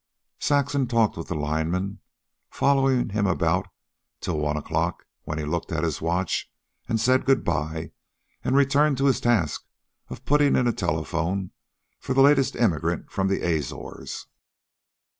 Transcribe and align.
Saxon 0.39 0.87
talked 0.87 1.15
with 1.15 1.27
the 1.27 1.35
lineman, 1.35 1.99
following 2.49 3.09
him 3.09 3.27
about, 3.27 3.67
till 4.19 4.39
one 4.39 4.57
o'clock, 4.57 5.05
when 5.25 5.37
he 5.37 5.45
looked 5.45 5.71
at 5.71 5.83
his 5.83 6.01
watch, 6.01 6.51
said 6.95 7.23
good 7.23 7.43
bye, 7.43 7.91
and 8.43 8.55
returned 8.55 8.97
to 8.97 9.05
his 9.05 9.21
task 9.21 9.63
of 10.09 10.25
putting 10.25 10.55
in 10.55 10.65
a 10.67 10.73
telephone 10.73 11.51
for 11.99 12.15
the 12.15 12.21
latest 12.23 12.55
immigrant 12.55 13.11
from 13.11 13.27
the 13.27 13.41
Azores. 13.43 14.25